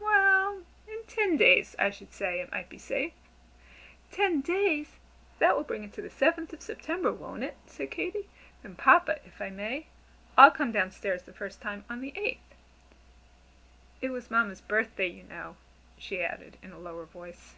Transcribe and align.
"Well 0.00 0.64
in 0.88 1.04
ten 1.06 1.36
days, 1.36 1.76
I 1.78 1.90
should 1.90 2.12
say, 2.12 2.40
it 2.40 2.50
might 2.50 2.68
be 2.68 2.76
safe." 2.76 3.12
"Ten 4.10 4.40
days! 4.40 4.96
that 5.38 5.54
will 5.54 5.62
bring 5.62 5.84
it 5.84 5.92
to 5.92 6.02
the 6.02 6.10
seventh 6.10 6.52
of 6.52 6.60
September, 6.60 7.12
won't 7.12 7.44
it?" 7.44 7.54
said 7.66 7.92
Katy. 7.92 8.28
"Then 8.64 8.74
Papa, 8.74 9.20
if 9.24 9.40
I 9.40 9.48
may, 9.50 9.86
I'll 10.36 10.50
come 10.50 10.72
down 10.72 10.90
stairs 10.90 11.22
the 11.22 11.32
first 11.32 11.62
time 11.62 11.84
on 11.88 12.00
the 12.00 12.12
eighth. 12.18 12.56
It 14.00 14.10
was 14.10 14.28
Mamma's 14.28 14.60
birthday, 14.60 15.06
you 15.06 15.22
know," 15.22 15.54
she 15.98 16.20
added 16.20 16.56
in 16.64 16.72
a 16.72 16.80
lower 16.80 17.04
voice. 17.04 17.54